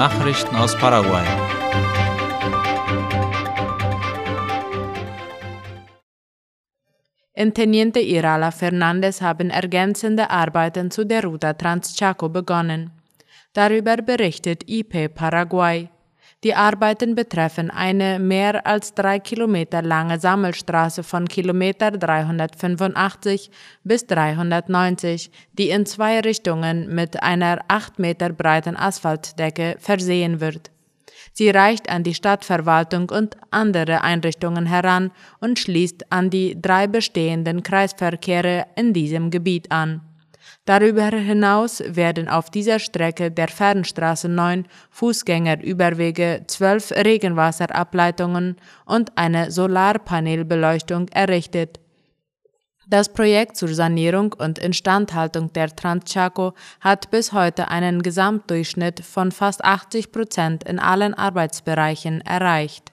Nachrichten 0.00 0.56
aus 0.56 0.74
Paraguay. 0.78 1.26
In 7.34 7.52
Teniente 7.52 8.00
Irala 8.00 8.50
Fernandez 8.50 9.20
haben 9.20 9.50
ergänzende 9.50 10.30
Arbeiten 10.30 10.90
zu 10.90 11.04
der 11.04 11.24
Ruta 11.24 11.52
Transchaco 11.52 12.30
begonnen. 12.30 12.92
Darüber 13.52 13.98
berichtet 13.98 14.64
IP 14.66 15.14
Paraguay. 15.14 15.90
Die 16.42 16.54
Arbeiten 16.54 17.14
betreffen 17.14 17.70
eine 17.70 18.18
mehr 18.18 18.66
als 18.66 18.94
drei 18.94 19.18
Kilometer 19.18 19.82
lange 19.82 20.18
Sammelstraße 20.18 21.02
von 21.02 21.28
Kilometer 21.28 21.90
385 21.90 23.50
bis 23.84 24.06
390, 24.06 25.30
die 25.52 25.68
in 25.68 25.84
zwei 25.84 26.20
Richtungen 26.20 26.94
mit 26.94 27.22
einer 27.22 27.60
acht 27.68 27.98
Meter 27.98 28.30
breiten 28.30 28.74
Asphaltdecke 28.74 29.76
versehen 29.78 30.40
wird. 30.40 30.70
Sie 31.34 31.50
reicht 31.50 31.90
an 31.90 32.04
die 32.04 32.14
Stadtverwaltung 32.14 33.10
und 33.10 33.36
andere 33.50 34.00
Einrichtungen 34.00 34.64
heran 34.64 35.10
und 35.40 35.58
schließt 35.58 36.10
an 36.10 36.30
die 36.30 36.60
drei 36.60 36.86
bestehenden 36.86 37.62
Kreisverkehre 37.62 38.66
in 38.76 38.94
diesem 38.94 39.30
Gebiet 39.30 39.70
an. 39.70 40.00
Darüber 40.64 41.08
hinaus 41.08 41.82
werden 41.86 42.28
auf 42.28 42.50
dieser 42.50 42.78
Strecke 42.78 43.30
der 43.30 43.48
Fernstraße 43.48 44.28
9 44.28 44.66
Fußgängerüberwege, 44.90 46.44
zwölf 46.46 46.92
Regenwasserableitungen 46.92 48.56
und 48.84 49.16
eine 49.16 49.50
Solarpanelbeleuchtung 49.50 51.08
errichtet. 51.08 51.80
Das 52.90 53.12
Projekt 53.12 53.56
zur 53.56 53.68
Sanierung 53.68 54.32
und 54.32 54.58
Instandhaltung 54.58 55.52
der 55.52 55.74
Transchaco 55.74 56.54
hat 56.80 57.10
bis 57.12 57.32
heute 57.32 57.68
einen 57.68 58.02
Gesamtdurchschnitt 58.02 59.04
von 59.04 59.30
fast 59.30 59.64
80 59.64 60.10
Prozent 60.10 60.64
in 60.64 60.80
allen 60.80 61.14
Arbeitsbereichen 61.14 62.20
erreicht. 62.22 62.92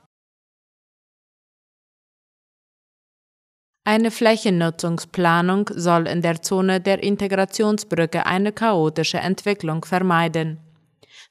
Eine 3.87 4.11
Flächennutzungsplanung 4.11 5.69
soll 5.73 6.07
in 6.09 6.21
der 6.21 6.41
Zone 6.41 6.81
der 6.81 7.01
Integrationsbrücke 7.01 8.25
eine 8.25 8.51
chaotische 8.51 9.19
Entwicklung 9.19 9.85
vermeiden. 9.85 10.59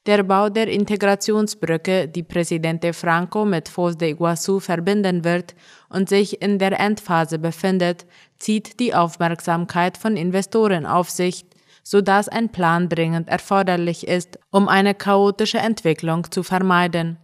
Der 0.06 0.22
Bau 0.22 0.48
der 0.48 0.66
Integrationsbrücke, 0.68 2.08
die 2.08 2.22
Präsident 2.22 2.82
Franco 2.96 3.44
mit 3.44 3.68
Foz 3.68 3.98
de 3.98 4.12
Iguazu 4.12 4.58
verbinden 4.58 5.22
wird 5.22 5.54
und 5.90 6.08
sich 6.08 6.40
in 6.40 6.58
der 6.58 6.80
Endphase 6.80 7.38
befindet, 7.38 8.06
zieht 8.38 8.80
die 8.80 8.94
Aufmerksamkeit 8.94 9.98
von 9.98 10.16
Investoren 10.16 10.86
auf 10.86 11.10
sich, 11.10 11.44
sodass 11.82 12.26
ein 12.26 12.48
Plan 12.48 12.88
dringend 12.88 13.28
erforderlich 13.28 14.08
ist, 14.08 14.38
um 14.50 14.66
eine 14.66 14.94
chaotische 14.94 15.58
Entwicklung 15.58 16.30
zu 16.30 16.42
vermeiden. 16.42 17.18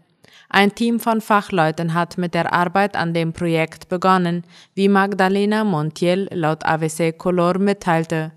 Ein 0.48 0.74
Team 0.74 1.00
von 1.00 1.20
Fachleuten 1.20 1.94
hat 1.94 2.18
mit 2.18 2.34
der 2.34 2.52
Arbeit 2.52 2.96
an 2.96 3.14
dem 3.14 3.32
Projekt 3.32 3.88
begonnen, 3.88 4.44
wie 4.74 4.88
Magdalena 4.88 5.64
Montiel 5.64 6.28
laut 6.32 6.64
AVC 6.64 7.16
Color 7.16 7.58
mitteilte. 7.58 8.32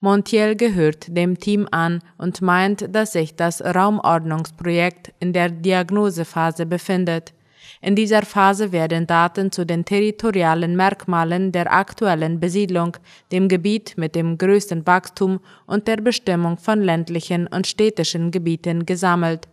Montiel 0.00 0.56
gehört 0.56 1.16
dem 1.16 1.38
Team 1.38 1.68
an 1.70 2.00
und 2.18 2.42
meint, 2.42 2.92
dass 2.92 3.12
sich 3.12 3.36
das 3.36 3.62
Raumordnungsprojekt 3.62 5.12
in 5.20 5.32
der 5.32 5.48
Diagnosephase 5.48 6.66
befindet. 6.66 7.32
In 7.80 7.94
dieser 7.94 8.22
Phase 8.22 8.72
werden 8.72 9.06
Daten 9.06 9.52
zu 9.52 9.64
den 9.64 9.84
territorialen 9.84 10.76
Merkmalen 10.76 11.52
der 11.52 11.72
aktuellen 11.72 12.40
Besiedlung, 12.40 12.96
dem 13.30 13.48
Gebiet 13.48 13.94
mit 13.96 14.16
dem 14.16 14.38
größten 14.38 14.86
Wachstum 14.86 15.40
und 15.66 15.86
der 15.86 15.96
Bestimmung 15.96 16.58
von 16.58 16.80
ländlichen 16.82 17.46
und 17.46 17.66
städtischen 17.66 18.32
Gebieten 18.32 18.86
gesammelt. 18.86 19.48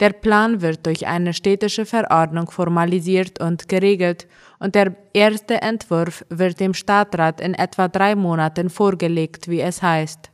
Der 0.00 0.10
Plan 0.10 0.60
wird 0.60 0.86
durch 0.86 1.06
eine 1.06 1.34
städtische 1.34 1.84
Verordnung 1.84 2.50
formalisiert 2.50 3.40
und 3.40 3.68
geregelt 3.68 4.28
und 4.60 4.74
der 4.74 4.94
erste 5.12 5.60
Entwurf 5.60 6.24
wird 6.28 6.60
dem 6.60 6.72
Stadtrat 6.72 7.40
in 7.40 7.54
etwa 7.54 7.88
drei 7.88 8.14
Monaten 8.14 8.70
vorgelegt, 8.70 9.48
wie 9.48 9.60
es 9.60 9.82
heißt. 9.82 10.30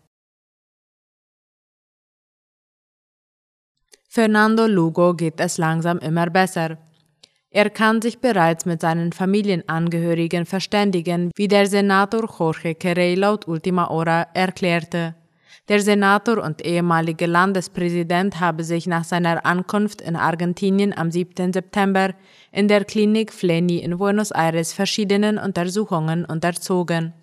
Fernando 4.08 4.66
Lugo 4.66 5.14
geht 5.14 5.40
es 5.40 5.58
langsam 5.58 5.98
immer 5.98 6.30
besser. 6.30 6.78
Er 7.50 7.70
kann 7.70 8.02
sich 8.02 8.18
bereits 8.18 8.66
mit 8.66 8.80
seinen 8.80 9.12
Familienangehörigen 9.12 10.44
verständigen, 10.44 11.30
wie 11.36 11.48
der 11.48 11.66
Senator 11.66 12.28
Jorge 12.38 12.74
Querey 12.74 13.14
laut 13.14 13.48
Ultima 13.48 13.88
Hora 13.88 14.26
erklärte. 14.34 15.14
Der 15.68 15.80
Senator 15.80 16.42
und 16.42 16.64
ehemalige 16.64 17.26
Landespräsident 17.26 18.40
habe 18.40 18.64
sich 18.64 18.86
nach 18.86 19.04
seiner 19.04 19.46
Ankunft 19.46 20.00
in 20.00 20.16
Argentinien 20.16 20.96
am 20.96 21.10
7. 21.10 21.52
September 21.52 22.14
in 22.52 22.68
der 22.68 22.84
Klinik 22.84 23.32
Fleni 23.32 23.78
in 23.78 23.96
Buenos 23.96 24.30
Aires 24.30 24.72
verschiedenen 24.72 25.38
Untersuchungen 25.38 26.24
unterzogen. 26.24 27.14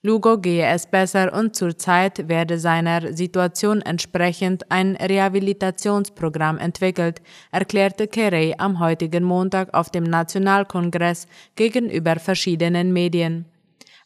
Lugo 0.00 0.38
gehe 0.38 0.64
es 0.64 0.86
besser 0.86 1.32
und 1.32 1.56
zurzeit 1.56 2.28
werde 2.28 2.60
seiner 2.60 3.12
Situation 3.12 3.82
entsprechend 3.82 4.70
ein 4.70 4.94
Rehabilitationsprogramm 4.94 6.56
entwickelt, 6.58 7.20
erklärte 7.50 8.06
Carey 8.06 8.54
am 8.58 8.78
heutigen 8.78 9.24
Montag 9.24 9.74
auf 9.74 9.90
dem 9.90 10.04
Nationalkongress 10.04 11.26
gegenüber 11.56 12.16
verschiedenen 12.20 12.92
Medien. 12.92 13.46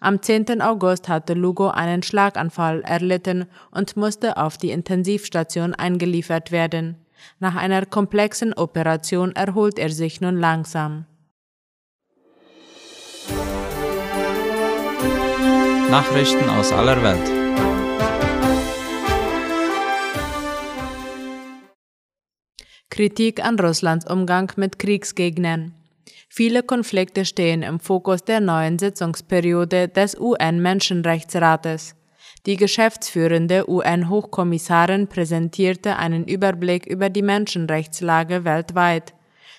Am 0.02 0.20
10. 0.20 0.60
August 0.60 1.08
hatte 1.08 1.32
Lugo 1.32 1.68
einen 1.68 2.02
Schlaganfall 2.02 2.82
erlitten 2.82 3.46
und 3.70 3.96
musste 3.96 4.36
auf 4.36 4.58
die 4.58 4.72
Intensivstation 4.72 5.74
eingeliefert 5.74 6.50
werden. 6.50 6.96
Nach 7.38 7.54
einer 7.54 7.86
komplexen 7.86 8.52
Operation 8.52 9.30
erholt 9.36 9.78
er 9.78 9.90
sich 9.90 10.20
nun 10.20 10.36
langsam. 10.36 11.06
Nachrichten 15.88 16.50
aus 16.50 16.72
aller 16.72 17.00
Welt. 17.04 17.30
Kritik 22.90 23.44
an 23.44 23.56
Russlands 23.60 24.10
Umgang 24.10 24.50
mit 24.56 24.80
Kriegsgegnern. 24.80 25.74
Viele 26.34 26.62
Konflikte 26.62 27.26
stehen 27.26 27.62
im 27.62 27.78
Fokus 27.78 28.24
der 28.24 28.40
neuen 28.40 28.78
Sitzungsperiode 28.78 29.88
des 29.88 30.18
UN-Menschenrechtsrates. 30.18 31.94
Die 32.46 32.56
geschäftsführende 32.56 33.68
UN-Hochkommissarin 33.68 35.08
präsentierte 35.08 35.96
einen 35.96 36.24
Überblick 36.24 36.86
über 36.86 37.10
die 37.10 37.20
Menschenrechtslage 37.20 38.46
weltweit. 38.46 39.12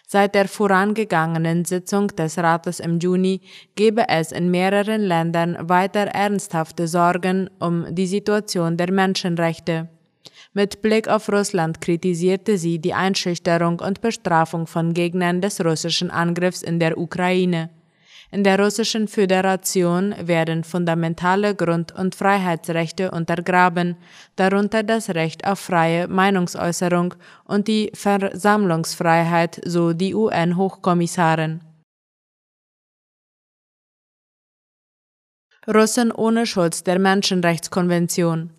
Seit 0.08 0.34
der 0.34 0.48
vorangegangenen 0.48 1.64
Sitzung 1.64 2.08
des 2.08 2.40
Rates 2.40 2.80
im 2.80 2.98
Juni 2.98 3.42
gebe 3.76 4.10
es 4.10 4.32
in 4.32 4.50
mehreren 4.50 5.02
Ländern 5.02 5.56
weiter 5.70 6.08
ernsthafte 6.08 6.88
Sorgen 6.88 7.52
um 7.60 7.86
die 7.94 8.08
Situation 8.08 8.78
der 8.78 8.92
Menschenrechte. 8.92 9.90
Mit 10.54 10.82
Blick 10.82 11.08
auf 11.08 11.30
Russland 11.30 11.82
kritisierte 11.82 12.58
sie 12.58 12.80
die 12.80 12.94
Einschüchterung 12.94 13.80
und 13.80 14.02
Bestrafung 14.02 14.68
von 14.68 14.94
Gegnern 14.94 15.42
des 15.42 15.64
russischen 15.64 16.12
Angriffs 16.12 16.62
in 16.62 16.80
der 16.80 16.98
Ukraine. 16.98 17.70
In 18.34 18.44
der 18.44 18.60
Russischen 18.60 19.08
Föderation 19.08 20.16
werden 20.20 20.64
fundamentale 20.64 21.54
Grund- 21.54 21.92
und 21.92 22.16
Freiheitsrechte 22.16 23.12
untergraben, 23.12 23.96
darunter 24.36 24.82
das 24.82 25.12
Recht 25.12 25.46
auf 25.46 25.60
freie 25.60 26.08
Meinungsäußerung 26.08 27.14
und 27.46 27.68
die 27.68 27.92
Versammlungsfreiheit, 27.94 29.62
so 29.66 29.94
die 29.94 30.16
UN-Hochkommissarin. 30.16 31.62
Russen 35.68 36.12
ohne 36.12 36.48
Schutz 36.48 36.84
der 36.84 36.98
Menschenrechtskonvention. 36.98 38.50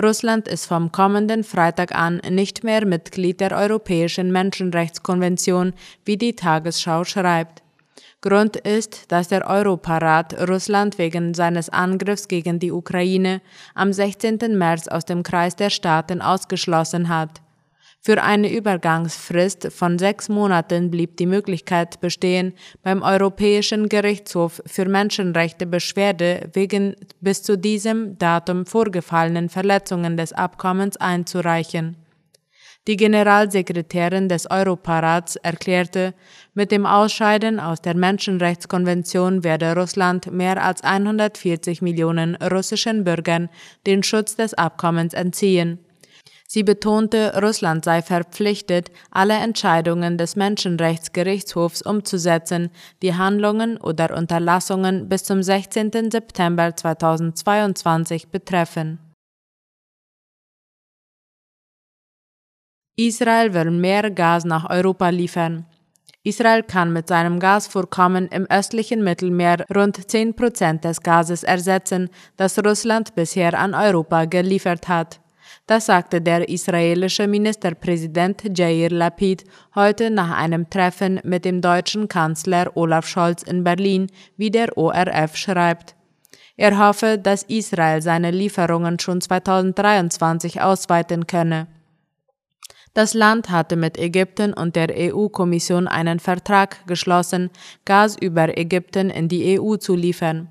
Russland 0.00 0.46
ist 0.46 0.66
vom 0.66 0.92
kommenden 0.92 1.42
Freitag 1.42 1.92
an 1.94 2.20
nicht 2.30 2.62
mehr 2.62 2.86
Mitglied 2.86 3.40
der 3.40 3.52
Europäischen 3.52 4.30
Menschenrechtskonvention, 4.30 5.72
wie 6.04 6.16
die 6.16 6.36
Tagesschau 6.36 7.04
schreibt. 7.04 7.62
Grund 8.20 8.56
ist, 8.56 9.10
dass 9.10 9.28
der 9.28 9.46
Europarat 9.48 10.48
Russland 10.48 10.98
wegen 10.98 11.34
seines 11.34 11.68
Angriffs 11.68 12.28
gegen 12.28 12.58
die 12.58 12.72
Ukraine 12.72 13.40
am 13.74 13.92
16. 13.92 14.38
März 14.56 14.88
aus 14.88 15.04
dem 15.04 15.22
Kreis 15.22 15.56
der 15.56 15.70
Staaten 15.70 16.20
ausgeschlossen 16.20 17.08
hat. 17.08 17.40
Für 18.08 18.22
eine 18.22 18.50
Übergangsfrist 18.50 19.70
von 19.70 19.98
sechs 19.98 20.30
Monaten 20.30 20.90
blieb 20.90 21.18
die 21.18 21.26
Möglichkeit 21.26 22.00
bestehen, 22.00 22.54
beim 22.82 23.02
Europäischen 23.02 23.90
Gerichtshof 23.90 24.62
für 24.64 24.86
Menschenrechte 24.88 25.66
Beschwerde 25.66 26.48
wegen 26.54 26.96
bis 27.20 27.42
zu 27.42 27.58
diesem 27.58 28.16
Datum 28.16 28.64
vorgefallenen 28.64 29.50
Verletzungen 29.50 30.16
des 30.16 30.32
Abkommens 30.32 30.96
einzureichen. 30.96 31.98
Die 32.86 32.96
Generalsekretärin 32.96 34.30
des 34.30 34.50
Europarats 34.50 35.36
erklärte, 35.36 36.14
mit 36.54 36.72
dem 36.72 36.86
Ausscheiden 36.86 37.60
aus 37.60 37.82
der 37.82 37.94
Menschenrechtskonvention 37.94 39.44
werde 39.44 39.74
Russland 39.74 40.32
mehr 40.32 40.64
als 40.64 40.82
140 40.82 41.82
Millionen 41.82 42.36
russischen 42.36 43.04
Bürgern 43.04 43.50
den 43.86 44.02
Schutz 44.02 44.34
des 44.34 44.54
Abkommens 44.54 45.12
entziehen. 45.12 45.80
Sie 46.50 46.62
betonte, 46.62 47.38
Russland 47.42 47.84
sei 47.84 48.00
verpflichtet, 48.00 48.90
alle 49.10 49.34
Entscheidungen 49.34 50.16
des 50.16 50.34
Menschenrechtsgerichtshofs 50.34 51.82
umzusetzen, 51.82 52.70
die 53.02 53.14
Handlungen 53.14 53.76
oder 53.76 54.16
Unterlassungen 54.16 55.10
bis 55.10 55.24
zum 55.24 55.42
16. 55.42 56.10
September 56.10 56.74
2022 56.74 58.28
betreffen. 58.28 58.98
Israel 62.96 63.52
will 63.52 63.70
mehr 63.70 64.10
Gas 64.10 64.46
nach 64.46 64.70
Europa 64.70 65.10
liefern. 65.10 65.66
Israel 66.24 66.62
kann 66.62 66.94
mit 66.94 67.08
seinem 67.08 67.40
Gasvorkommen 67.40 68.26
im 68.28 68.46
östlichen 68.46 69.04
Mittelmeer 69.04 69.66
rund 69.74 70.10
10 70.10 70.34
Prozent 70.34 70.84
des 70.84 71.02
Gases 71.02 71.42
ersetzen, 71.42 72.08
das 72.38 72.58
Russland 72.58 73.14
bisher 73.14 73.56
an 73.58 73.74
Europa 73.74 74.24
geliefert 74.24 74.88
hat. 74.88 75.20
Das 75.68 75.84
sagte 75.84 76.22
der 76.22 76.48
israelische 76.48 77.28
Ministerpräsident 77.28 78.56
Jair 78.56 78.88
Lapid 78.88 79.44
heute 79.74 80.10
nach 80.10 80.34
einem 80.34 80.70
Treffen 80.70 81.20
mit 81.24 81.44
dem 81.44 81.60
deutschen 81.60 82.08
Kanzler 82.08 82.74
Olaf 82.74 83.06
Scholz 83.06 83.42
in 83.42 83.64
Berlin, 83.64 84.06
wie 84.38 84.50
der 84.50 84.78
ORF 84.78 85.36
schreibt. 85.36 85.94
Er 86.56 86.78
hoffe, 86.78 87.18
dass 87.18 87.42
Israel 87.42 88.00
seine 88.00 88.30
Lieferungen 88.30 88.98
schon 88.98 89.20
2023 89.20 90.62
ausweiten 90.62 91.26
könne. 91.26 91.66
Das 92.94 93.12
Land 93.12 93.50
hatte 93.50 93.76
mit 93.76 93.98
Ägypten 93.98 94.54
und 94.54 94.74
der 94.74 94.88
EU-Kommission 94.96 95.86
einen 95.86 96.18
Vertrag 96.18 96.86
geschlossen, 96.86 97.50
Gas 97.84 98.16
über 98.18 98.56
Ägypten 98.56 99.10
in 99.10 99.28
die 99.28 99.60
EU 99.60 99.76
zu 99.76 99.94
liefern. 99.94 100.48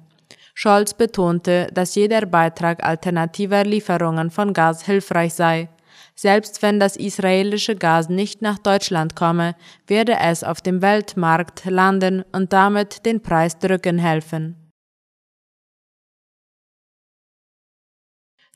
Scholz 0.60 0.96
betonte, 0.96 1.68
dass 1.72 1.94
jeder 1.94 2.26
Beitrag 2.26 2.84
alternativer 2.84 3.64
Lieferungen 3.64 4.32
von 4.32 4.54
Gas 4.54 4.84
hilfreich 4.84 5.36
sei. 5.36 5.70
Selbst 6.16 6.64
wenn 6.64 6.80
das 6.80 6.96
israelische 6.96 7.76
Gas 7.76 8.10
nicht 8.10 8.42
nach 8.42 8.58
Deutschland 8.58 9.16
komme, 9.16 9.56
werde 9.86 10.18
es 10.20 10.44
auf 10.44 10.60
dem 10.60 10.82
Weltmarkt 10.82 11.66
landen 11.66 12.26
und 12.32 12.54
damit 12.54 13.06
den 13.06 13.22
Preis 13.22 13.60
drücken 13.60 14.00
helfen. 14.00 14.72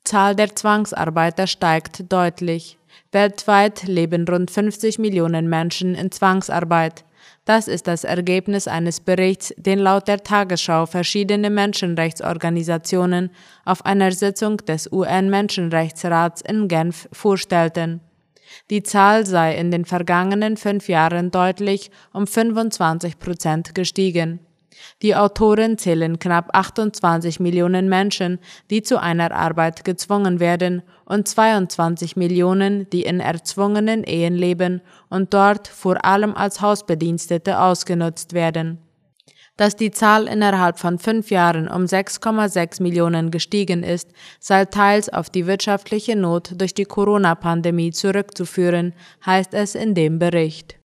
Zahl 0.03 0.35
der 0.35 0.55
Zwangsarbeiter 0.55 1.45
steigt 1.45 2.11
deutlich. 2.11 2.79
Weltweit 3.11 3.83
leben 3.83 4.27
rund 4.27 4.49
50 4.49 4.97
Millionen 4.97 5.47
Menschen 5.47 5.93
in 5.93 6.11
Zwangsarbeit. 6.11 7.05
Das 7.45 7.67
ist 7.67 7.87
das 7.87 8.03
Ergebnis 8.03 8.67
eines 8.67 8.99
Berichts, 8.99 9.53
den 9.57 9.79
laut 9.79 10.07
der 10.07 10.23
Tagesschau 10.23 10.85
verschiedene 10.85 11.49
Menschenrechtsorganisationen 11.49 13.31
auf 13.65 13.85
einer 13.85 14.11
Sitzung 14.11 14.57
des 14.57 14.91
UN-Menschenrechtsrats 14.91 16.41
in 16.41 16.67
Genf 16.67 17.09
vorstellten. 17.11 18.01
Die 18.69 18.83
Zahl 18.83 19.25
sei 19.25 19.55
in 19.55 19.71
den 19.71 19.85
vergangenen 19.85 20.57
fünf 20.57 20.87
Jahren 20.89 21.31
deutlich 21.31 21.91
um 22.13 22.27
25 22.27 23.17
Prozent 23.19 23.75
gestiegen. 23.75 24.39
Die 25.01 25.15
Autoren 25.15 25.77
zählen 25.77 26.19
knapp 26.19 26.49
28 26.53 27.39
Millionen 27.39 27.89
Menschen, 27.89 28.39
die 28.69 28.81
zu 28.81 28.99
einer 28.99 29.31
Arbeit 29.31 29.83
gezwungen 29.83 30.39
werden, 30.39 30.83
und 31.05 31.27
22 31.27 32.15
Millionen, 32.15 32.89
die 32.89 33.01
in 33.01 33.19
erzwungenen 33.19 34.03
Ehen 34.03 34.33
leben 34.33 34.81
und 35.09 35.33
dort 35.33 35.67
vor 35.67 36.05
allem 36.05 36.35
als 36.35 36.61
Hausbedienstete 36.61 37.59
ausgenutzt 37.59 38.31
werden. 38.31 38.79
Dass 39.57 39.75
die 39.75 39.91
Zahl 39.91 40.27
innerhalb 40.27 40.79
von 40.79 40.97
fünf 40.97 41.29
Jahren 41.29 41.67
um 41.67 41.83
6,6 41.83 42.81
Millionen 42.81 43.29
gestiegen 43.29 43.83
ist, 43.83 44.09
sei 44.39 44.65
teils 44.65 45.09
auf 45.09 45.29
die 45.29 45.45
wirtschaftliche 45.45 46.15
Not 46.15 46.53
durch 46.55 46.73
die 46.73 46.85
Corona-Pandemie 46.85 47.91
zurückzuführen, 47.91 48.93
heißt 49.25 49.53
es 49.53 49.75
in 49.75 49.93
dem 49.93 50.17
Bericht. 50.17 50.80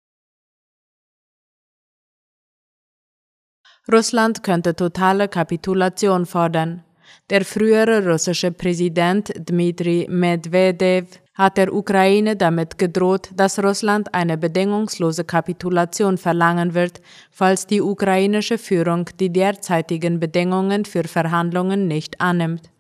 Russland 3.92 4.42
könnte 4.42 4.74
totale 4.74 5.28
Kapitulation 5.28 6.26
fordern. 6.26 6.82
Der 7.30 7.44
frühere 7.44 8.04
russische 8.04 8.50
Präsident 8.50 9.32
Dmitri 9.36 10.06
Medvedev 10.10 11.20
hat 11.34 11.56
der 11.56 11.72
Ukraine 11.72 12.34
damit 12.34 12.78
gedroht, 12.78 13.30
dass 13.34 13.62
Russland 13.62 14.12
eine 14.12 14.38
bedingungslose 14.38 15.24
Kapitulation 15.24 16.18
verlangen 16.18 16.74
wird, 16.74 17.00
falls 17.30 17.66
die 17.66 17.80
ukrainische 17.80 18.58
Führung 18.58 19.08
die 19.20 19.32
derzeitigen 19.32 20.18
Bedingungen 20.18 20.84
für 20.84 21.04
Verhandlungen 21.04 21.86
nicht 21.86 22.20
annimmt. 22.20 22.70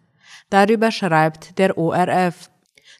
Darüber 0.50 0.90
schreibt 0.90 1.58
der 1.58 1.76
ORF. 1.76 2.50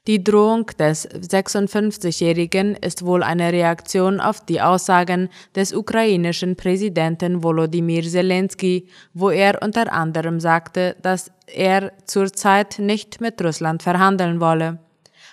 Die 0.06 0.23
Drohung 0.23 0.67
des 0.79 1.08
56-Jährigen 1.08 2.76
ist 2.76 3.05
wohl 3.05 3.25
eine 3.25 3.53
Reaktion 3.53 4.20
auf 4.20 4.41
die 4.41 4.61
Aussagen 4.61 5.29
des 5.56 5.75
ukrainischen 5.75 6.55
Präsidenten 6.55 7.43
Volodymyr 7.43 8.03
Zelensky, 8.03 8.87
wo 9.14 9.31
er 9.31 9.61
unter 9.62 9.93
anderem 9.93 10.38
sagte, 10.38 10.94
dass 11.03 11.32
er 11.49 11.93
zurzeit 12.05 12.79
nicht 12.79 13.20
mit 13.20 13.43
Russland 13.43 13.82
verhandeln 13.82 14.38
wolle. 14.38 14.79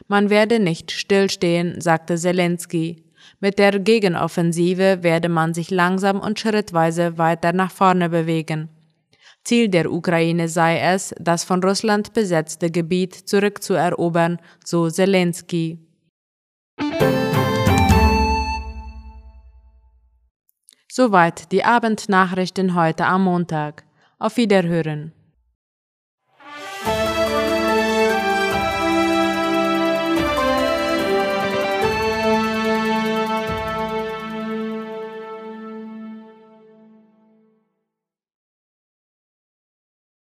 Man 0.07 0.31
werde 0.31 0.59
nicht 0.59 0.91
stillstehen, 0.91 1.79
sagte 1.79 2.15
Zelensky. 2.17 3.03
Mit 3.39 3.59
der 3.59 3.77
Gegenoffensive 3.77 5.03
werde 5.03 5.29
man 5.29 5.53
sich 5.53 5.69
langsam 5.69 6.19
und 6.19 6.39
schrittweise 6.39 7.19
weiter 7.19 7.53
nach 7.53 7.71
vorne 7.71 8.09
bewegen. 8.09 8.69
Ziel 9.43 9.67
der 9.67 9.91
Ukraine 9.91 10.47
sei 10.47 10.79
es, 10.79 11.13
das 11.19 11.43
von 11.43 11.61
Russland 11.63 12.13
besetzte 12.13 12.71
Gebiet 12.71 13.13
zurückzuerobern, 13.13 14.39
so 14.63 14.89
Zelensky. 14.89 15.79
Soweit 20.89 21.51
die 21.51 21.63
Abendnachrichten 21.63 22.75
heute 22.75 23.05
am 23.05 23.23
Montag. 23.23 23.83
Auf 24.19 24.37
Wiederhören. 24.37 25.11